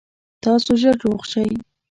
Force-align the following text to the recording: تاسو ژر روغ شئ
تاسو 0.43 0.71
ژر 0.81 0.95
روغ 1.03 1.21
شئ 1.31 1.49